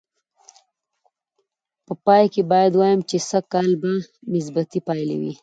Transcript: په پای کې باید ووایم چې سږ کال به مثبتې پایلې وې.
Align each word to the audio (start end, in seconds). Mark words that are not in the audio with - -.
په 1.85 1.93
پای 2.05 2.25
کې 2.33 2.41
باید 2.51 2.71
ووایم 2.73 3.01
چې 3.09 3.17
سږ 3.29 3.43
کال 3.53 3.69
به 3.81 3.91
مثبتې 4.33 4.79
پایلې 4.87 5.17
وې. 5.21 5.33